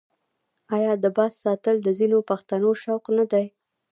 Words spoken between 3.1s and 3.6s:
نه دی؟